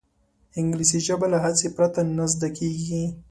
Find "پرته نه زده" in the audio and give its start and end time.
1.77-2.49